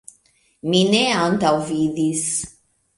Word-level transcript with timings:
Mi 0.71 0.79
ne 0.95 1.03
antaŭvidis. 1.27 2.29